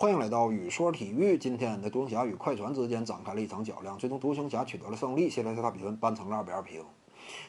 [0.00, 1.36] 欢迎来到雨说体育。
[1.36, 6.80] 今天的独行侠与快船之间展开了一场较量，最终独行侠取得了胜利，现在赛大比分扳成了二比二平。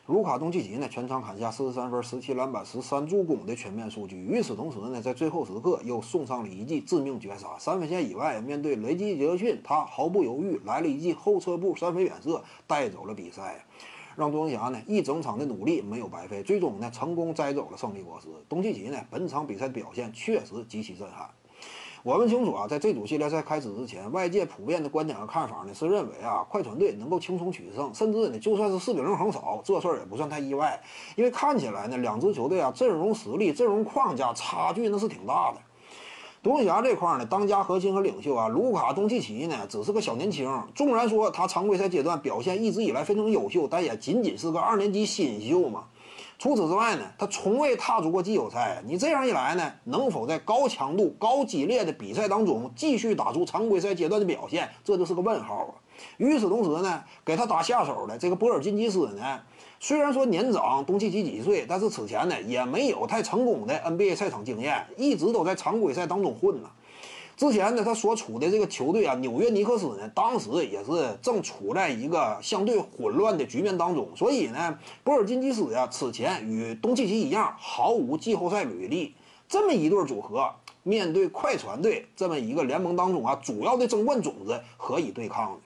[0.08, 4.18] 卢卡东契奇呢，全场砍下四十三分、十七篮板、十三助攻的全面数据。
[4.18, 7.50] 与此同时呢，在最后时刻又送上了一记致命绝杀。
[7.60, 13.64] 三分线以外，面对雷吉杰克逊，他毫不犹豫来了一记后撤步三分远射，带走了比赛，
[14.16, 18.28] 让独行侠呢一整场的努力没有白费，最终呢成功摘走了胜利果实。
[18.50, 21.30] 东契奇呢，本场比赛表现确实极其震撼。
[22.02, 30.82] 我们清楚啊，在这组系列赛开始之前，外界普遍的观点和看法呢是认为啊，快船队能够轻松取胜，甚至呢就算是四比零横扫，这事儿也不算太意外。
[31.18, 35.60] 因为看起来呢，两支球队啊阵容实力、阵容框架差距那是挺大的。
[36.42, 45.84] 独行侠这块呢，当家核心和领袖啊，卢卡东契奇呢只是个小年轻，纵然说他常规赛阶段表现一直以来非常优秀，但也仅仅是个二年级新秀嘛。
[46.40, 48.82] 除此之外呢，他从未踏足过季后赛。
[48.86, 55.76] 你这样一来呢，能否在高强度、高激烈的比赛当中继续打出常规赛阶段的表现，这就是个问号啊。
[56.16, 59.42] 与此同时呢，给他打下手的这个波尔津吉斯呢，
[59.82, 66.70] 虽然说年长东契奇几岁，但是此前呢也没有太成功的 NBA 赛场经验，一直都在常规赛当中混呢。
[67.40, 79.14] 之前呢，他所处的这个球队啊，纽约尼克斯呢，当时也是正处在一个相对混乱的局面当中，所以呢，波尔津吉斯呀，此前与东契奇一样，毫无季后赛履历，
[79.48, 80.52] 这么一对组合，
[80.84, 85.60] 面对快船队这么一个联盟当中啊，主要的争冠种子，何以对抗呢？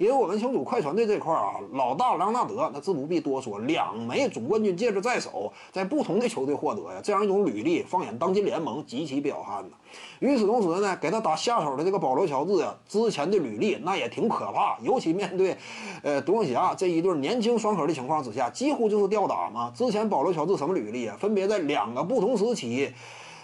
[0.00, 9.76] 因为我们清楚，快船队这块啊，老大莱昂纳德那自不必多说，两枚总冠军戒指在手，在不同的球队获得呀，这样一种履历，放眼当今联盟极其彪悍的。
[10.20, 15.54] 与此同时呢，给他打下手的这个保罗乔治啊，之前的履历那也挺可怕，尤其面对，
[16.02, 19.70] 呃，独行侠这一对年轻双核的情况之下，几乎就是吊打嘛。
[19.76, 21.16] 之前保罗乔治什么履历啊？
[21.20, 22.90] 分别在两个不同时期，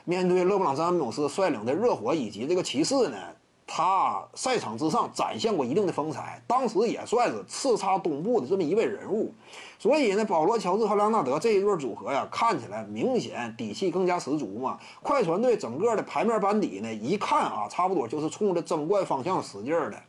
[0.06, 3.18] 面对勒布朗詹姆斯率领的热火以及这个骑士呢。
[3.66, 9.34] 他赛场之上展现过一定的风采，当时也算是叱咤东部的这么一位人物，
[9.76, 14.78] 所以呢，保罗·乔治和莱昂纳德这一对组合呀，看起来明显底气更加十足嘛。
[15.02, 20.00] 快船队整个的牌面班底呢，一看啊，差不多就是冲着争冠方向使劲的，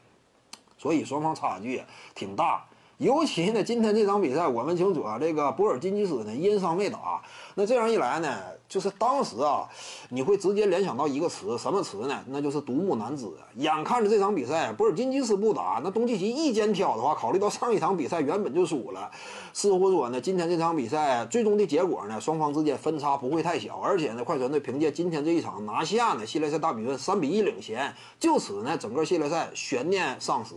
[0.78, 1.84] 所以双方差距
[2.14, 2.64] 挺大。
[2.98, 7.22] 尤其呢，今天这场比赛，我们清楚啊，这个博尔津吉斯呢因伤未打。
[7.54, 9.70] 那这样一来呢，就是当时啊，
[10.10, 12.24] 你会直接联想到一个词，什么词呢？
[12.30, 13.28] 那就是独木难支。
[13.58, 19.12] 眼看着这场比赛，博尔津吉斯不打，那东契奇一肩挑的话，考虑到上一场比赛原本就输了，
[19.54, 23.78] 似乎说呢，今天这场比赛最终的结果呢，双方之间分差不会太小。
[23.78, 30.56] 而且呢，快船队凭借今天这一场拿下呢，系列赛大比分三比一领先，就此呢，整个系列赛悬念丧失。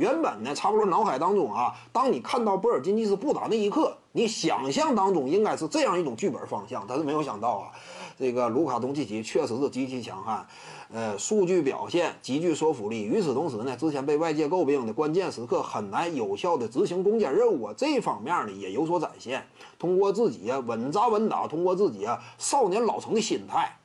[0.00, 7.70] 原本呢，差不多脑海当中啊，当你看到波尔津吉斯不打那一刻，你想象当中应该是这样一种剧本方向，但是没有想到啊，
[8.18, 10.46] 这个卢卡东契奇确实是极其强悍，
[10.90, 13.02] 呃，数据表现极具说服力。
[13.02, 19.46] 与此同时呢，之前被外界诟病的关键时刻很难有效的执行攻坚任务啊，这方面呢也有所展现。
[19.78, 23.76] 通过自己啊稳扎稳打，通过自己啊少年老成的心态，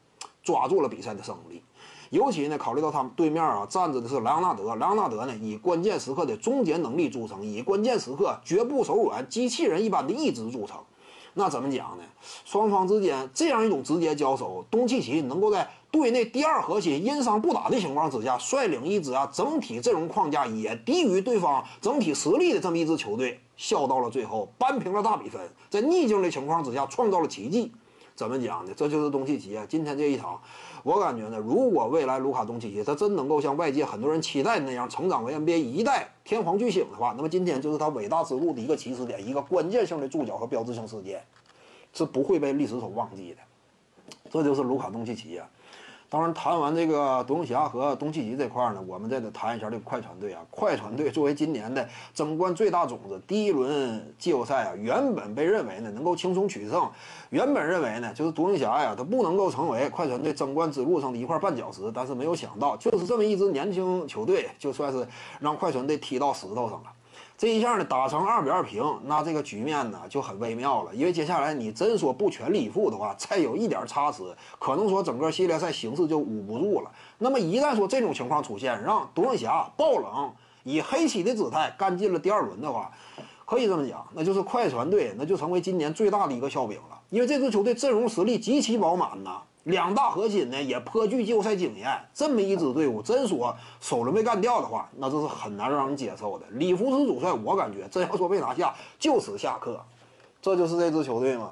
[0.41, 1.61] 抓住了比赛的胜利。
[2.09, 10.77] 尤其呢，考虑到他们对面啊站着的是莱昂纳德，莱昂纳德呢以关键时刻的终结能力著称，以关键时刻绝不手软、机器人一般的意志著称。
[11.37, 12.03] 那怎么讲呢？
[12.45, 27.73] 双方之间这样一种直接交手，东契奇能够在队内第二核心因伤不打的情况之下，率领一支啊整体阵容框架也低于对方整体实力的这么一支球队，笑到了最后，扳平了大比分，在逆境的情况之下创造了奇迹。
[28.15, 28.71] 怎么讲呢？
[28.75, 29.65] 这就是东契奇啊！
[29.67, 30.39] 今天这一场，
[30.83, 41.21] 我感觉呢，如果未来卢卡东契奇他真能够像外界很多人期待的那样成长为 NBA 一代天皇巨星的话，那么今天就是他伟大之路的一个起始点，一个关键性的注脚和标志性事件，
[41.93, 43.37] 是不会被历史所忘记的。
[44.31, 45.49] 这就是卢卡东契奇啊！
[46.07, 50.41] 当然，谈完这个独行侠和东契奇这块呢，我们再得谈一下这个快船队啊。
[50.49, 56.89] 快船队作为今年的争冠最大种子，第一轮季后赛啊，原本被认为呢能够轻松取胜，
[57.31, 61.91] 原本认为呢就是独行侠呀，他不能够成为快船队争冠之路上的一块绊脚石。
[61.93, 65.05] 但是没有想到，就是这么一支年轻球队，就算是
[65.39, 66.91] 让快船队踢到石头上了。
[67.37, 70.95] 这一下呢，打成二比二平，那这个局面呢就很微妙了。
[70.95, 74.23] 因为接下来你真说不全力以赴的话，再有一点差池，
[74.57, 76.89] 可能说整个系列赛形势就捂不住了。
[77.17, 80.31] 那么一旦说这种情况出现，让独行侠爆冷，
[80.63, 82.89] 以黑棋的姿态干进了第二轮的话，
[83.43, 87.01] 可以这么讲，那就是快船队那就成为今年最大的一个笑柄了。
[87.09, 89.41] 因为这支球队阵容实力极其饱满呐。
[89.65, 96.45] 两大核心呢也颇具季后赛经验，这么一支队伍，真说首轮被干掉的话，那这是很难让人接受的。
[96.51, 99.79] 里弗斯主帅，我感觉真要说被拿下，就此下课。
[100.39, 101.51] 这就是这支球队吗？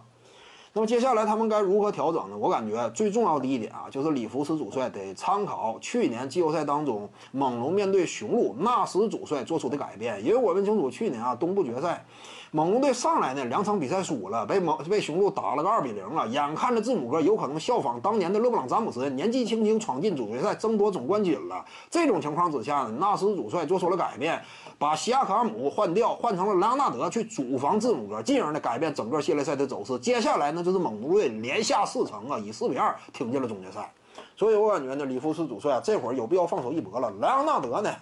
[0.75, 2.35] 那么接下来他们该如何调整呢？
[2.35, 12.03] 我感觉最重要的一点啊，就是里弗斯主帅得参考去年季后赛当中猛龙面对雄鹿纳什主帅做出的改变，因为我们清楚去年啊东部决赛，
[12.49, 21.63] 猛龙队上来呢两场比赛输了，被猛被雄鹿打了个二比零了，眼看着字母哥有可能效仿当年的勒布朗詹姆斯，年纪轻轻闯进总决赛争夺总冠军了。
[21.91, 24.41] 这种情况之下呢，纳什主帅做出了改变，
[24.79, 29.99] 把西亚卡姆换掉，换成了莱昂纳德去主防字母哥，进而呢改变整个系列赛的走势。
[29.99, 30.62] 接下来呢？
[30.63, 33.93] 就是猛龙队连下四城啊，以四比二挺进了总决赛，
[34.35, 37.11] 所以我感觉呢，里弗斯主帅啊，这会儿有必要放手一搏了。
[37.19, 37.93] 莱昂纳德呢，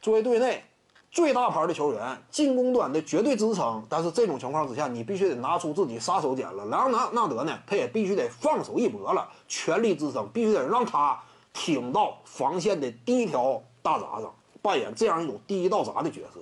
[0.00, 0.62] 作为队内
[1.10, 6.66] 最大牌的球员，进攻端的绝对支撑，但是这种情况之下，你必须得拿出自己杀手锏了。
[6.66, 11.18] 莱昂纳纳德呢，他也必须得放手一搏了，全力支撑，必须得让他
[11.52, 16.40] 挺到防线的第一条大闸上，扮演这样一种第一道闸的角色。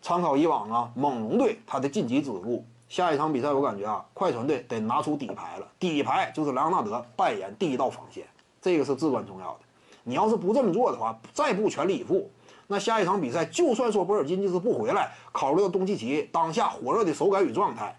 [0.00, 2.64] 参考以往啊，猛龙队他的晋级之路。
[2.88, 5.68] 下一场比赛，我感觉啊，快船队得拿出底牌了。
[5.78, 8.24] 底牌就是莱昂纳德扮演第一道防线，
[8.62, 9.60] 这个是至关重要的。
[10.04, 12.30] 你要是不这么做的话，再不全力以赴，
[12.66, 17.94] 那下一场比赛，就算说博尔津吉斯不回来，考虑到东契奇当下火热的手感与状态，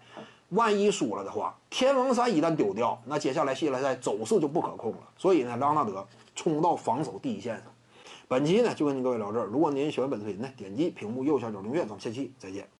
[0.48, 4.98] 万一输了的话，天王山一旦丢掉，那接下来系列赛走势就不可控了。
[5.16, 6.04] 所以呢，莱昂纳德
[6.34, 7.64] 冲到防守第一线上。
[8.26, 9.46] 本期呢，就跟您各位聊这儿。
[9.46, 11.82] 如果您喜欢本视频呢，点击屏幕右下角订阅。
[11.82, 12.79] 咱们下期再见。